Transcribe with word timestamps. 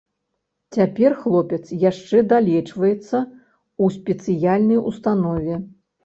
Цяпер 0.75 1.11
хлопец 1.25 1.59
яшчэ 1.89 2.21
далечваецца 2.31 3.17
ў 3.19 3.85
спецыяльнай 3.97 4.79
установе. 4.93 5.59